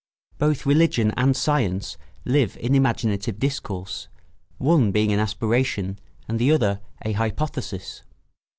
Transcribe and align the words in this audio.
Both 0.39 0.65
religion 0.65 1.11
and 1.15 1.37
science 1.37 1.95
live 2.25 2.57
in 2.57 2.73
imaginative 2.73 3.37
discourse, 3.37 4.07
one 4.57 4.91
being 4.91 5.11
an 5.13 5.19
aspiration 5.19 5.99
and 6.27 6.39
the 6.39 6.51
other 6.51 6.81
a 7.05 7.11
hypothesis. 7.11 8.01